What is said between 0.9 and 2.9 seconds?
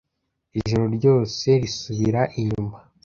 ryose risubira inyuma;